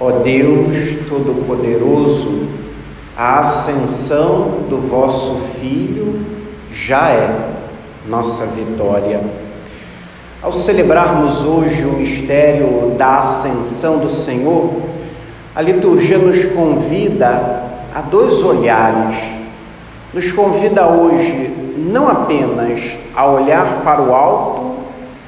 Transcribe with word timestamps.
Ó 0.00 0.12
Deus 0.12 1.08
Todo-Poderoso, 1.08 2.46
a 3.16 3.40
ascensão 3.40 4.60
do 4.70 4.78
vosso 4.78 5.40
Filho 5.58 6.20
já 6.70 7.10
é 7.10 7.48
nossa 8.06 8.46
vitória. 8.46 9.20
Ao 10.40 10.52
celebrarmos 10.52 11.44
hoje 11.44 11.84
o 11.84 11.94
mistério 11.94 12.92
da 12.96 13.18
ascensão 13.18 13.98
do 13.98 14.08
Senhor, 14.08 14.70
a 15.52 15.60
liturgia 15.60 16.16
nos 16.16 16.44
convida 16.44 17.64
a 17.92 18.00
dois 18.00 18.40
olhares. 18.44 19.16
Nos 20.14 20.30
convida 20.30 20.86
hoje 20.86 21.74
não 21.76 22.08
apenas 22.08 22.80
a 23.16 23.26
olhar 23.26 23.82
para 23.82 24.00
o 24.00 24.14
alto, 24.14 24.76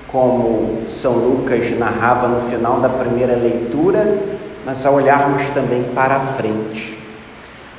como 0.07 0.83
São 0.87 1.15
Lucas 1.15 1.77
narrava 1.77 2.29
no 2.29 2.49
final 2.49 2.79
da 2.79 2.89
primeira 2.89 3.35
leitura, 3.35 4.39
mas 4.65 4.85
a 4.85 4.91
olharmos 4.91 5.43
também 5.55 5.85
para 5.95 6.17
a 6.17 6.21
frente. 6.21 6.99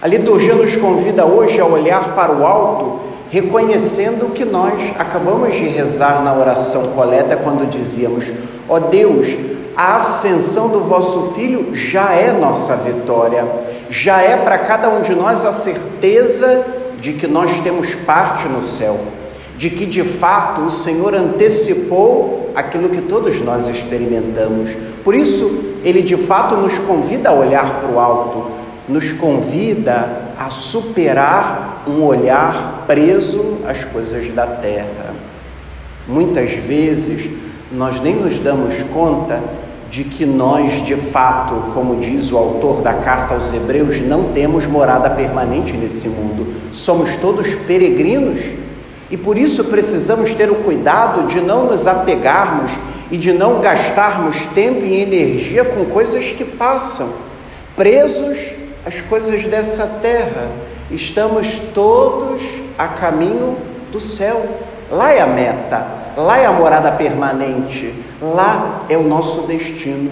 A 0.02 0.08
liturgia 0.08 0.56
nos 0.56 0.76
convida 0.76 1.26
hoje 1.26 1.60
a 1.60 1.66
olhar 1.66 2.16
para 2.16 2.32
o 2.32 2.46
alto, 2.46 3.02
reconhecendo 3.30 4.28
o 4.28 4.32
que 4.32 4.44
nós 4.44 4.82
acabamos 4.98 5.56
de 5.56 5.68
rezar 5.68 6.24
na 6.24 6.34
oração 6.34 6.88
coleta 6.94 7.38
quando 7.38 7.70
dizíamos: 7.70 8.26
Ó 8.68 8.76
oh 8.76 8.80
Deus, 8.80 9.28
a 9.76 9.98
ascensão 9.98 10.70
do 10.70 10.82
vosso 10.82 11.34
Filho 11.34 11.76
já 11.76 12.14
é 12.14 12.32
nossa 12.32 12.76
vitória, 12.78 13.46
já 13.90 14.22
é 14.22 14.38
para 14.38 14.58
cada 14.58 14.90
um 14.90 15.02
de 15.02 15.14
nós 15.14 15.46
a 15.46 15.52
certeza 15.52 16.66
de 17.00 17.14
que 17.14 17.28
nós 17.28 17.52
temos 17.62 17.94
parte 17.96 18.48
no 18.48 18.62
céu, 18.62 19.00
de 19.58 19.70
que 19.70 19.86
de 19.86 20.04
fato 20.04 20.62
o 20.62 20.72
Senhor 20.72 21.14
antecipou 21.14 22.52
aquilo 22.56 22.90
que 22.90 23.02
todos 23.02 23.40
nós 23.40 23.68
experimentamos. 23.68 24.72
Por 25.04 25.16
isso, 25.16 25.71
ele 25.84 26.02
de 26.02 26.18
fato 26.18 26.56
nos 26.56 26.78
convida 26.80 27.30
a 27.30 27.34
olhar 27.34 27.82
para 27.82 27.90
o 27.90 28.00
alto, 28.00 28.52
nos 28.88 29.12
convida 29.14 30.34
a 30.38 30.50
superar 30.50 31.84
um 31.88 32.04
olhar 32.04 32.84
preso 32.88 33.60
às 33.68 33.84
coisas 33.84 34.34
da 34.34 34.46
terra. 34.46 35.14
Muitas 36.08 36.52
vezes 36.52 37.30
nós 37.72 38.00
nem 38.00 38.16
nos 38.16 38.38
damos 38.40 38.76
conta 38.94 39.40
de 39.90 40.06
que 40.06 40.26
nós, 40.26 40.86
de 40.86 40.96
fato, 40.96 41.74
como 41.74 42.00
diz 42.00 42.32
o 42.32 42.38
autor 42.38 42.82
da 42.82 42.94
carta 42.94 43.34
aos 43.34 43.54
Hebreus, 43.54 44.00
não 44.02 44.32
temos 44.32 44.66
morada 44.66 45.10
permanente 45.10 45.74
nesse 45.74 46.08
mundo. 46.08 46.54
Somos 46.72 47.18
todos 47.18 47.54
peregrinos 47.56 48.40
e 49.10 49.18
por 49.18 49.38
isso 49.38 49.66
precisamos 49.66 50.34
ter 50.34 50.50
o 50.50 50.56
cuidado 50.56 51.28
de 51.28 51.42
não 51.42 51.66
nos 51.66 51.86
apegarmos 51.88 52.72
e 53.12 53.18
de 53.18 53.34
não 53.34 53.60
gastarmos 53.60 54.46
tempo 54.56 54.86
e 54.86 55.02
energia 55.02 55.66
com 55.66 55.86
coisas 55.86 56.26
que 56.28 56.46
passam, 56.46 57.10
presos 57.76 58.40
às 58.86 59.02
coisas 59.02 59.44
dessa 59.44 59.86
terra. 60.02 60.50
Estamos 60.90 61.60
todos 61.74 62.42
a 62.78 62.88
caminho 62.88 63.58
do 63.92 64.00
céu. 64.00 64.60
Lá 64.90 65.12
é 65.12 65.22
a 65.22 65.28
meta, 65.28 65.86
lá 66.16 66.38
é 66.38 66.46
a 66.46 66.52
morada 66.54 66.92
permanente, 66.94 67.94
lá 68.22 68.86
é 68.88 68.98
o 68.98 69.04
nosso 69.04 69.46
destino. 69.46 70.12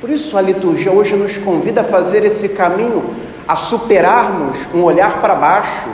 Por 0.00 0.08
isso 0.08 0.36
a 0.38 0.40
liturgia 0.40 0.92
hoje 0.92 1.16
nos 1.16 1.36
convida 1.36 1.82
a 1.82 1.84
fazer 1.84 2.24
esse 2.24 2.50
caminho, 2.50 3.14
a 3.46 3.56
superarmos 3.56 4.58
um 4.74 4.82
olhar 4.82 5.20
para 5.20 5.34
baixo 5.34 5.88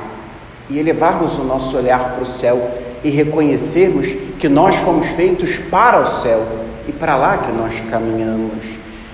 e 0.71 0.79
elevarmos 0.79 1.37
o 1.39 1.45
nosso 1.45 1.77
olhar 1.77 2.13
para 2.13 2.23
o 2.23 2.27
céu 2.27 2.84
e 3.05 3.11
reconhecermos 3.11 4.09
que 4.39 4.49
nós 4.49 4.75
fomos 4.77 5.07
feitos 5.09 5.59
para 5.71 6.01
o 6.01 6.07
céu 6.07 6.43
e 6.89 6.93
para 6.93 7.17
lá 7.17 7.39
que 7.39 7.53
nós 7.53 7.75
caminhamos. 7.91 8.65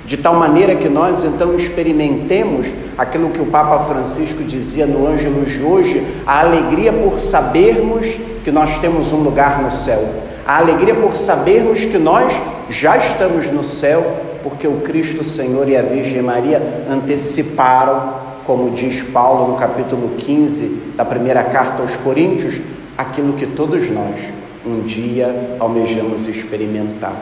De 0.07 0.17
tal 0.17 0.35
maneira 0.35 0.77
que 0.77 0.89
nós 0.89 1.25
então 1.25 1.55
experimentemos 1.55 2.69
aquilo 2.97 3.31
que 3.31 3.41
o 3.41 3.47
Papa 3.47 3.85
Francisco 3.85 4.43
dizia 4.43 4.87
no 4.87 5.07
Ângelus 5.07 5.53
de 5.53 5.63
hoje, 5.63 6.07
a 6.27 6.41
alegria 6.41 6.93
por 6.93 7.21
sabermos 7.21 8.07
que 8.45 8.51
nós 8.51 8.79
temos 8.81 9.13
um 9.13 9.19
lugar 9.19 9.63
no 9.63 9.71
céu, 9.71 10.03
a 10.47 10.59
alegria 10.59 10.95
por 10.95 11.17
sabermos 11.17 11.81
que 11.81 11.99
nós 11.99 12.33
já 12.69 12.97
estamos 12.97 13.51
no 13.51 13.63
céu, 13.63 14.19
porque 14.43 14.67
o 14.67 14.81
Cristo 14.81 15.23
Senhor 15.23 15.69
e 15.69 15.77
a 15.77 15.83
Virgem 15.83 16.23
Maria 16.23 16.61
anteciparam, 16.91 18.15
como 18.45 18.71
diz 18.71 19.03
Paulo 19.03 19.53
no 19.53 19.59
capítulo 19.59 20.17
15 20.17 20.95
da 20.97 21.05
primeira 21.05 21.45
carta 21.45 21.83
aos 21.83 21.95
Coríntios, 21.97 22.59
aquilo 23.01 23.33
que 23.33 23.47
todos 23.47 23.89
nós 23.91 24.19
um 24.65 24.83
dia 24.83 25.57
almejamos 25.59 26.27
experimentar. 26.27 27.17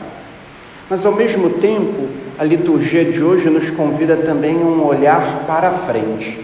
Mas 0.91 1.06
ao 1.06 1.12
mesmo 1.12 1.50
tempo, 1.50 2.09
a 2.39 2.44
liturgia 2.44 3.05
de 3.05 3.22
hoje 3.22 3.49
nos 3.49 3.71
convida 3.71 4.16
também 4.16 4.55
a 4.61 4.65
um 4.65 4.84
olhar 4.84 5.44
para 5.47 5.71
frente. 5.71 6.41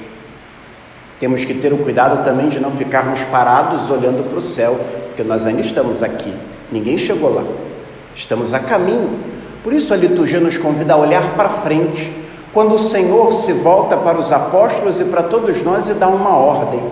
Temos 1.19 1.45
que 1.45 1.55
ter 1.55 1.73
o 1.73 1.79
cuidado 1.79 2.25
também 2.25 2.49
de 2.49 2.61
não 2.61 2.71
ficarmos 2.73 3.21
parados 3.25 3.91
olhando 3.91 4.29
para 4.29 4.39
o 4.39 4.43
céu, 4.43 4.79
porque 5.09 5.23
nós 5.25 5.47
ainda 5.47 5.63
estamos 5.63 6.03
aqui, 6.03 6.33
ninguém 6.71 6.99
chegou 6.99 7.35
lá, 7.35 7.45
estamos 8.15 8.53
a 8.53 8.59
caminho. 8.59 9.19
Por 9.63 9.73
isso 9.73 9.95
a 9.95 9.97
liturgia 9.97 10.39
nos 10.41 10.59
convida 10.59 10.93
a 10.93 10.97
olhar 10.97 11.35
para 11.35 11.49
frente, 11.49 12.13
quando 12.53 12.75
o 12.75 12.79
Senhor 12.79 13.33
se 13.33 13.53
volta 13.53 13.97
para 13.97 14.19
os 14.19 14.31
apóstolos 14.31 15.01
e 15.01 15.05
para 15.05 15.23
todos 15.23 15.63
nós 15.63 15.89
e 15.89 15.95
dá 15.95 16.07
uma 16.07 16.37
ordem: 16.37 16.83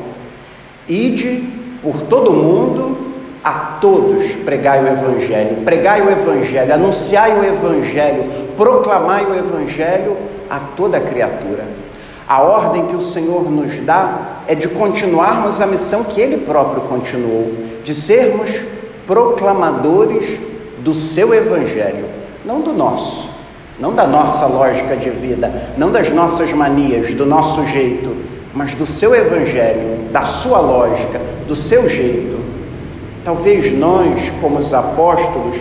ide 0.88 1.61
por 1.82 2.00
todo 2.02 2.32
mundo 2.32 2.96
a 3.42 3.78
todos 3.80 4.24
pregai 4.44 4.84
o 4.84 4.88
Evangelho, 4.88 5.56
pregai 5.64 6.00
o 6.00 6.10
Evangelho, 6.10 6.72
anunciai 6.72 7.38
o 7.38 7.44
Evangelho, 7.44 8.24
proclamai 8.56 9.26
o 9.26 9.34
Evangelho 9.34 10.16
a 10.48 10.60
toda 10.76 11.00
criatura. 11.00 11.64
A 12.28 12.40
ordem 12.40 12.86
que 12.86 12.94
o 12.94 13.00
Senhor 13.00 13.50
nos 13.50 13.76
dá 13.78 14.42
é 14.46 14.54
de 14.54 14.68
continuarmos 14.68 15.60
a 15.60 15.66
missão 15.66 16.04
que 16.04 16.20
Ele 16.20 16.38
próprio 16.38 16.82
continuou, 16.82 17.52
de 17.82 17.94
sermos 17.94 18.50
proclamadores 19.06 20.38
do 20.78 20.94
seu 20.94 21.34
Evangelho, 21.34 22.04
não 22.44 22.60
do 22.60 22.72
nosso, 22.72 23.30
não 23.78 23.92
da 23.92 24.06
nossa 24.06 24.46
lógica 24.46 24.96
de 24.96 25.10
vida, 25.10 25.72
não 25.76 25.90
das 25.90 26.10
nossas 26.10 26.52
manias, 26.52 27.12
do 27.12 27.26
nosso 27.26 27.66
jeito, 27.66 28.16
mas 28.54 28.74
do 28.74 28.86
seu 28.86 29.14
Evangelho, 29.14 30.10
da 30.12 30.24
sua 30.24 30.60
lógica, 30.60 31.20
do 31.46 31.56
seu 31.56 31.88
jeito 31.88 32.42
Talvez 33.24 33.72
nós, 33.72 34.32
como 34.40 34.58
os 34.58 34.74
apóstolos, 34.74 35.56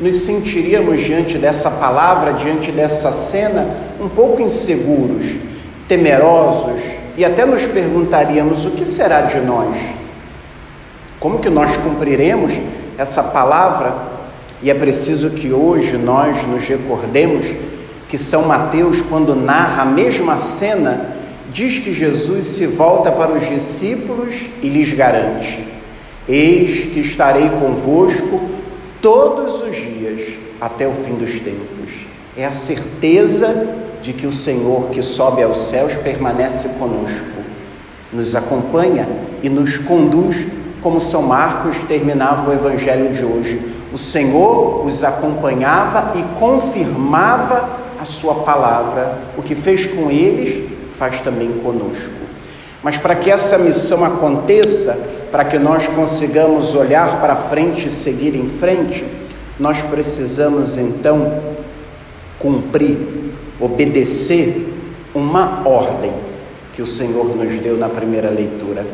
nos 0.00 0.16
sentiríamos 0.16 1.00
diante 1.00 1.38
dessa 1.38 1.70
palavra, 1.70 2.32
diante 2.32 2.72
dessa 2.72 3.12
cena, 3.12 3.68
um 4.00 4.08
pouco 4.08 4.42
inseguros, 4.42 5.26
temerosos 5.86 6.80
e 7.16 7.24
até 7.24 7.44
nos 7.44 7.64
perguntaríamos: 7.66 8.64
o 8.64 8.72
que 8.72 8.84
será 8.84 9.22
de 9.22 9.38
nós? 9.40 9.76
Como 11.20 11.38
que 11.38 11.48
nós 11.48 11.76
cumpriremos 11.76 12.52
essa 12.98 13.22
palavra? 13.22 13.94
E 14.60 14.68
é 14.68 14.74
preciso 14.74 15.30
que 15.30 15.52
hoje 15.52 15.96
nós 15.96 16.44
nos 16.48 16.66
recordemos 16.66 17.46
que 18.08 18.18
São 18.18 18.42
Mateus, 18.42 19.00
quando 19.02 19.36
narra 19.36 19.82
a 19.82 19.86
mesma 19.86 20.38
cena, 20.38 21.13
diz 21.52 21.78
que 21.78 21.92
Jesus 21.92 22.44
se 22.44 22.66
volta 22.66 23.10
para 23.12 23.32
os 23.32 23.48
discípulos 23.48 24.34
e 24.62 24.68
lhes 24.68 24.92
garante: 24.92 25.64
Eis 26.28 26.92
que 26.92 27.00
estarei 27.00 27.48
convosco 27.50 28.40
todos 29.00 29.62
os 29.62 29.76
dias 29.76 30.34
até 30.60 30.86
o 30.86 30.92
fim 30.92 31.14
dos 31.14 31.32
tempos. 31.40 32.06
É 32.36 32.44
a 32.44 32.52
certeza 32.52 33.76
de 34.02 34.12
que 34.12 34.26
o 34.26 34.32
Senhor 34.32 34.90
que 34.90 35.02
sobe 35.02 35.42
aos 35.42 35.58
céus 35.68 35.94
permanece 35.94 36.70
conosco, 36.78 37.24
nos 38.12 38.34
acompanha 38.34 39.08
e 39.42 39.48
nos 39.48 39.78
conduz, 39.78 40.46
como 40.82 41.00
São 41.00 41.22
Marcos 41.22 41.76
terminava 41.88 42.50
o 42.50 42.52
evangelho 42.52 43.12
de 43.12 43.24
hoje. 43.24 43.60
O 43.92 43.98
Senhor 43.98 44.84
os 44.84 45.04
acompanhava 45.04 46.18
e 46.18 46.38
confirmava 46.38 47.78
a 48.00 48.04
sua 48.04 48.36
palavra. 48.36 49.18
O 49.36 49.42
que 49.42 49.54
fez 49.54 49.86
com 49.86 50.10
eles, 50.10 50.70
faz 50.98 51.20
também 51.20 51.50
conosco. 51.62 52.10
Mas 52.82 52.98
para 52.98 53.14
que 53.14 53.30
essa 53.30 53.58
missão 53.58 54.04
aconteça, 54.04 54.98
para 55.32 55.44
que 55.44 55.58
nós 55.58 55.86
consigamos 55.88 56.74
olhar 56.74 57.20
para 57.20 57.34
frente 57.34 57.88
e 57.88 57.90
seguir 57.90 58.36
em 58.36 58.48
frente, 58.48 59.04
nós 59.58 59.80
precisamos 59.80 60.76
então 60.76 61.42
cumprir, 62.38 63.32
obedecer 63.58 64.72
uma 65.14 65.66
ordem 65.66 66.12
que 66.74 66.82
o 66.82 66.86
Senhor 66.86 67.36
nos 67.36 67.58
deu 67.62 67.76
na 67.76 67.88
primeira 67.88 68.28
leitura. 68.28 68.84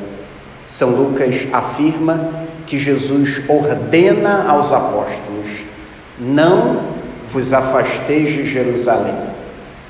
São 0.67 0.91
Lucas 0.91 1.49
afirma 1.53 2.31
que 2.67 2.79
Jesus 2.79 3.43
ordena 3.49 4.49
aos 4.49 4.73
apóstolos: 4.73 5.49
não 6.17 6.83
vos 7.25 7.53
afasteis 7.53 8.31
de 8.31 8.47
Jerusalém. 8.47 9.17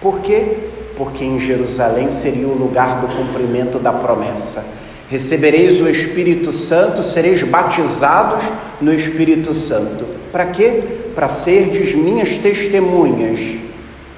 Por 0.01 0.21
quê? 0.21 0.70
Porque 0.97 1.25
em 1.25 1.39
Jerusalém 1.39 2.11
seria 2.11 2.47
o 2.47 2.55
lugar 2.55 3.01
do 3.01 3.09
cumprimento 3.09 3.79
da 3.79 3.93
promessa 3.93 4.81
Recebereis 5.11 5.81
o 5.81 5.91
Espírito 5.91 6.53
Santo, 6.53 7.03
sereis 7.03 7.43
batizados 7.43 8.45
no 8.81 8.95
Espírito 8.95 9.53
Santo. 9.53 10.07
Para 10.31 10.47
quê? 10.47 10.85
Para 11.17 11.29
serdes 11.29 11.97
minhas 11.97 12.39
testemunhas 12.39 13.41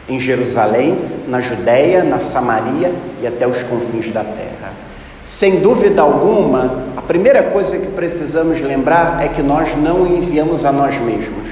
em 0.06 0.20
Jerusalém, 0.20 0.98
na 1.26 1.40
Judéia, 1.40 2.04
na 2.04 2.20
Samaria 2.20 2.92
e 3.22 3.26
até 3.26 3.48
os 3.48 3.62
confins 3.62 4.12
da 4.12 4.22
terra. 4.22 4.74
Sem 5.22 5.60
dúvida 5.60 6.02
alguma, 6.02 6.88
a 6.94 7.00
primeira 7.00 7.42
coisa 7.44 7.78
que 7.78 7.86
precisamos 7.92 8.60
lembrar 8.60 9.24
é 9.24 9.28
que 9.28 9.40
nós 9.40 9.74
não 9.74 10.06
enviamos 10.06 10.62
a 10.66 10.70
nós 10.70 10.98
mesmos, 10.98 11.48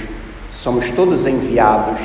somos 0.53 0.91
todos 0.91 1.27
enviados. 1.27 1.99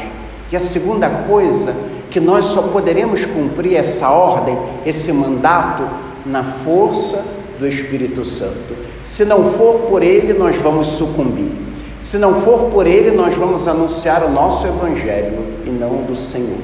E 0.49 0.55
a 0.55 0.59
segunda 0.61 1.09
coisa, 1.09 1.75
que 2.15 2.19
nós 2.21 2.45
só 2.45 2.61
poderemos 2.69 3.25
cumprir 3.25 3.75
essa 3.75 4.09
ordem, 4.09 4.57
esse 4.85 5.11
mandato, 5.11 5.83
na 6.25 6.45
força 6.45 7.21
do 7.59 7.67
Espírito 7.67 8.23
Santo. 8.23 8.73
Se 9.03 9.25
não 9.25 9.51
for 9.51 9.89
por 9.89 10.01
ele, 10.01 10.31
nós 10.31 10.55
vamos 10.55 10.87
sucumbir. 10.87 11.51
Se 11.99 12.17
não 12.17 12.35
for 12.35 12.71
por 12.71 12.87
ele, 12.87 13.11
nós 13.11 13.33
vamos 13.33 13.67
anunciar 13.67 14.23
o 14.23 14.31
nosso 14.31 14.65
Evangelho 14.65 15.39
e 15.65 15.69
não 15.69 16.03
do 16.03 16.15
Senhor. 16.15 16.55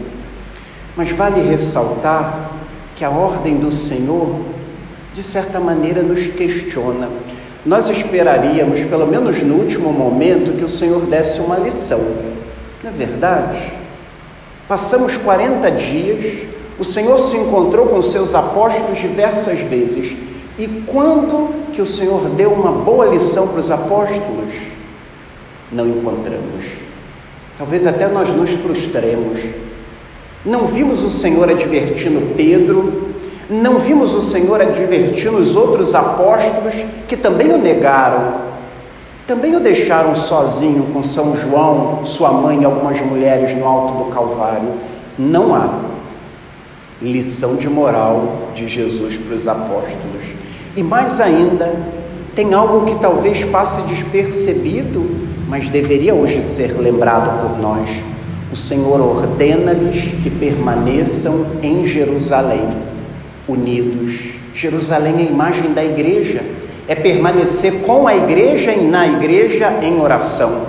Mas 0.95 1.11
vale 1.11 1.41
ressaltar 1.41 2.51
que 2.95 3.03
a 3.03 3.09
ordem 3.09 3.57
do 3.57 3.73
Senhor, 3.73 4.33
de 5.13 5.21
certa 5.21 5.59
maneira, 5.59 6.01
nos 6.01 6.27
questiona. 6.27 7.09
Nós 7.65 7.89
esperaríamos, 7.89 8.79
pelo 8.85 9.05
menos 9.05 9.43
no 9.43 9.55
último 9.55 9.91
momento, 9.91 10.57
que 10.57 10.63
o 10.63 10.69
Senhor 10.69 11.01
desse 11.07 11.41
uma 11.41 11.57
lição. 11.57 11.99
Não 12.81 12.89
é 12.89 12.93
verdade? 12.93 13.80
Passamos 14.71 15.17
40 15.17 15.69
dias, 15.71 16.47
o 16.79 16.85
Senhor 16.85 17.19
se 17.19 17.35
encontrou 17.35 17.87
com 17.87 18.01
seus 18.01 18.33
apóstolos 18.33 18.99
diversas 18.99 19.59
vezes. 19.59 20.15
E 20.57 20.65
quando 20.87 21.53
que 21.73 21.81
o 21.81 21.85
Senhor 21.85 22.29
deu 22.29 22.53
uma 22.53 22.71
boa 22.71 23.05
lição 23.07 23.49
para 23.49 23.59
os 23.59 23.69
apóstolos? 23.69 24.55
não 25.73 25.89
encontramos. 25.89 26.67
Talvez 27.57 27.85
até 27.85 28.07
nós 28.07 28.29
nos 28.29 28.49
frustremos. 28.51 29.41
Não 30.45 30.67
vimos 30.67 31.03
o 31.03 31.09
Senhor 31.09 31.49
advertindo 31.49 32.33
Pedro, 32.37 33.09
não 33.49 33.77
vimos 33.77 34.15
o 34.15 34.21
Senhor 34.21 34.61
advertindo 34.61 35.35
os 35.35 35.53
outros 35.53 35.93
apóstolos 35.93 36.75
que 37.09 37.17
também 37.17 37.51
o 37.51 37.57
negaram, 37.57 38.35
também 39.31 39.55
o 39.55 39.61
deixaram 39.61 40.13
sozinho 40.13 40.87
com 40.91 41.05
São 41.05 41.37
João, 41.37 42.03
sua 42.03 42.33
mãe 42.33 42.59
e 42.61 42.65
algumas 42.65 42.99
mulheres 42.99 43.57
no 43.57 43.65
alto 43.65 44.03
do 44.03 44.09
Calvário. 44.11 44.73
Não 45.17 45.55
há 45.55 45.69
lição 47.01 47.55
de 47.55 47.69
moral 47.69 48.49
de 48.53 48.67
Jesus 48.67 49.15
para 49.15 49.33
os 49.33 49.47
apóstolos. 49.47 50.25
E 50.75 50.83
mais 50.83 51.21
ainda, 51.21 51.73
tem 52.35 52.53
algo 52.53 52.85
que 52.85 52.99
talvez 52.99 53.41
passe 53.45 53.81
despercebido 53.83 55.31
mas 55.51 55.67
deveria 55.67 56.15
hoje 56.15 56.41
ser 56.41 56.79
lembrado 56.79 57.41
por 57.41 57.59
nós. 57.59 57.89
O 58.53 58.55
Senhor 58.55 59.01
ordena-lhes 59.01 60.01
que 60.23 60.29
permaneçam 60.29 61.45
em 61.61 61.85
Jerusalém, 61.85 62.69
unidos. 63.49 64.29
Jerusalém 64.53 65.15
é 65.15 65.17
a 65.19 65.29
imagem 65.29 65.73
da 65.73 65.83
igreja, 65.83 66.41
é 66.87 66.95
permanecer 66.95 67.81
com 67.81 68.07
a 68.07 68.15
igreja 68.15 68.71
e 68.71 68.85
na 68.87 69.07
igreja 69.07 69.79
em 69.81 69.99
oração, 69.99 70.67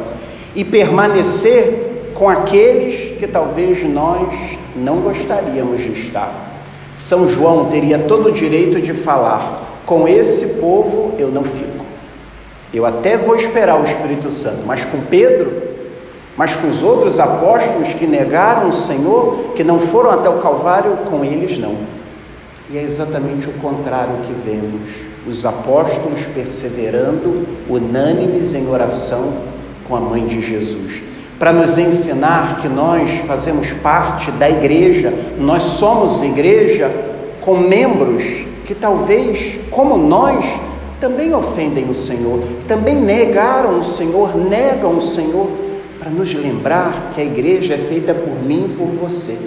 e 0.55 0.65
permanecer 0.65 2.13
com 2.15 2.29
aqueles 2.29 3.19
que 3.19 3.27
talvez 3.27 3.83
nós 3.83 4.29
não 4.77 5.01
gostaríamos 5.01 5.81
de 5.81 5.93
estar. 5.93 6.53
São 6.95 7.27
João 7.27 7.67
teria 7.67 7.99
todo 8.01 8.29
o 8.29 8.33
direito 8.33 8.81
de 8.81 8.93
falar: 8.93 9.81
com 9.87 10.07
esse 10.07 10.61
povo 10.61 11.15
eu 11.19 11.29
não 11.29 11.43
fico. 11.43 11.85
Eu 12.73 12.87
até 12.87 13.17
vou 13.17 13.37
esperar 13.37 13.81
o 13.81 13.85
Espírito 13.85 14.31
Santo, 14.31 14.63
mas 14.67 14.85
com 14.85 15.01
Pedro, 15.03 15.53
mas 16.37 16.55
com 16.55 16.69
os 16.69 16.83
outros 16.83 17.19
apóstolos 17.19 17.93
que 17.95 18.07
negaram 18.07 18.69
o 18.69 18.73
Senhor, 18.73 19.53
que 19.55 19.63
não 19.63 19.79
foram 19.79 20.11
até 20.11 20.29
o 20.29 20.39
Calvário, 20.39 20.99
com 21.09 21.25
eles 21.25 21.59
não. 21.59 21.77
E 22.71 22.79
é 22.79 22.83
exatamente 22.83 23.49
o 23.49 23.53
contrário 23.55 24.17
que 24.23 24.33
vemos: 24.33 24.91
os 25.27 25.45
apóstolos 25.47 26.21
perseverando, 26.35 27.47
unânimes 27.69 28.55
em 28.55 28.69
oração 28.69 29.33
com 29.87 29.97
a 29.97 30.01
mãe 30.01 30.27
de 30.27 30.41
Jesus. 30.41 31.03
Para 31.39 31.53
nos 31.53 31.77
ensinar 31.79 32.61
que 32.61 32.69
nós 32.69 33.11
fazemos 33.27 33.73
parte 33.83 34.31
da 34.33 34.49
igreja, 34.49 35.13
nós 35.39 35.63
somos 35.63 36.23
igreja 36.23 36.91
com 37.41 37.57
membros 37.57 38.25
que 38.65 38.75
talvez, 38.75 39.59
como 39.71 39.97
nós, 39.97 40.45
também 41.01 41.35
ofendem 41.35 41.91
o 41.91 41.95
Senhor, 41.95 42.45
também 42.69 42.95
negaram 42.95 43.81
o 43.81 43.85
Senhor, 43.85 44.37
negam 44.37 44.97
o 44.97 45.03
Senhor, 45.03 45.51
para 45.99 46.11
nos 46.11 46.33
lembrar 46.33 47.11
que 47.15 47.21
a 47.21 47.25
igreja 47.25 47.75
é 47.75 47.79
feita 47.79 48.15
por 48.15 48.35
mim 48.43 48.71
e 48.73 48.77
por 48.77 48.87
você. 48.87 49.39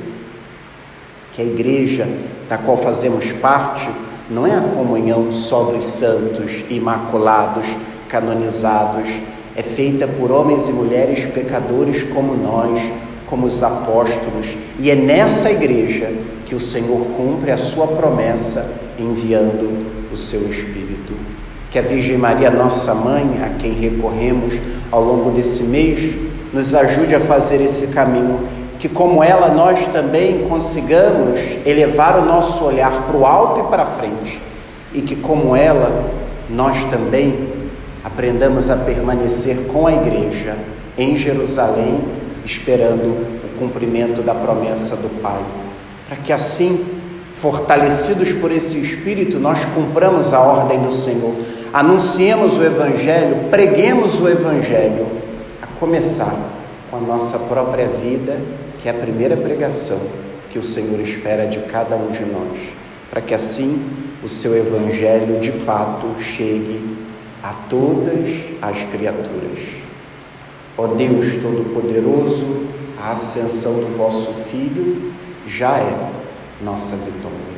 Que 1.33 1.41
a 1.41 1.45
igreja 1.45 2.07
da 2.47 2.57
qual 2.57 2.77
fazemos 2.77 3.31
parte 3.33 3.89
não 4.29 4.45
é 4.45 4.55
a 4.55 4.61
comunhão 4.61 5.31
só 5.31 5.65
dos 5.65 5.85
santos, 5.85 6.63
imaculados, 6.69 7.67
canonizados, 8.09 9.09
é 9.55 9.61
feita 9.61 10.07
por 10.07 10.31
homens 10.31 10.67
e 10.67 10.73
mulheres 10.73 11.25
pecadores 11.25 12.03
como 12.03 12.35
nós, 12.35 12.79
como 13.25 13.45
os 13.45 13.61
apóstolos, 13.63 14.55
e 14.79 14.89
é 14.89 14.95
nessa 14.95 15.51
igreja 15.51 16.11
que 16.45 16.55
o 16.55 16.59
Senhor 16.59 17.05
cumpre 17.17 17.51
a 17.51 17.57
sua 17.57 17.87
promessa 17.87 18.79
enviando 18.99 19.85
o 20.11 20.15
seu 20.15 20.41
Espírito. 20.41 21.13
Que 21.71 21.79
a 21.79 21.81
Virgem 21.81 22.17
Maria, 22.17 22.49
nossa 22.49 22.93
mãe, 22.93 23.41
a 23.43 23.57
quem 23.57 23.73
recorremos 23.73 24.55
ao 24.91 25.03
longo 25.03 25.31
desse 25.31 25.63
mês, 25.63 26.15
nos 26.53 26.73
ajude 26.73 27.15
a 27.15 27.19
fazer 27.19 27.61
esse 27.61 27.87
caminho, 27.87 28.47
que 28.85 28.89
como 28.89 29.23
ela 29.23 29.47
nós 29.47 29.87
também 29.87 30.47
consigamos 30.47 31.41
elevar 31.65 32.19
o 32.19 32.25
nosso 32.25 32.63
olhar 32.63 33.07
para 33.07 33.17
o 33.17 33.25
alto 33.25 33.61
e 33.61 33.63
para 33.63 33.83
frente, 33.83 34.39
e 34.93 35.01
que 35.01 35.15
como 35.15 35.55
ela 35.55 36.05
nós 36.47 36.83
também 36.91 37.49
aprendamos 38.03 38.69
a 38.69 38.75
permanecer 38.75 39.65
com 39.73 39.87
a 39.87 39.93
igreja 39.93 40.55
em 40.95 41.17
Jerusalém, 41.17 41.99
esperando 42.45 43.25
o 43.43 43.57
cumprimento 43.57 44.21
da 44.21 44.35
promessa 44.35 44.95
do 44.97 45.19
Pai, 45.19 45.41
para 46.07 46.17
que 46.17 46.31
assim, 46.31 46.85
fortalecidos 47.33 48.33
por 48.33 48.51
esse 48.51 48.79
Espírito, 48.79 49.39
nós 49.39 49.65
cumpramos 49.65 50.31
a 50.31 50.39
ordem 50.39 50.77
do 50.81 50.91
Senhor. 50.91 51.33
Anunciemos 51.73 52.55
o 52.55 52.63
Evangelho, 52.63 53.49
preguemos 53.49 54.21
o 54.21 54.29
Evangelho, 54.29 55.07
a 55.59 55.65
começar 55.79 56.35
com 56.91 56.97
a 56.97 57.01
nossa 57.01 57.39
própria 57.39 57.87
vida, 57.87 58.37
que 58.85 58.89
é 58.89 58.91
a 58.91 59.01
primeira 59.01 59.35
pregação 59.35 59.99
que 60.51 60.59
o 60.59 60.63
Senhor 60.63 60.99
espera 60.99 61.47
de 61.47 61.57
cada 61.61 61.95
um 61.95 62.11
de 62.11 62.23
nós, 62.23 62.59
para 63.09 63.19
que 63.19 63.33
assim 63.33 63.83
o 64.23 64.29
seu 64.29 64.55
Evangelho 64.55 65.39
de 65.39 65.51
fato 65.51 66.21
chegue 66.21 66.95
a 67.41 67.51
todas 67.67 68.29
as 68.61 68.83
criaturas. 68.91 69.59
Ó 70.77 70.85
Deus 70.85 71.25
Todo-Poderoso, 71.41 72.67
a 73.01 73.13
ascensão 73.13 73.73
do 73.73 73.97
vosso 73.97 74.31
Filho 74.51 75.11
já 75.47 75.79
é 75.79 76.11
nossa 76.61 76.95
vitória. 76.95 77.54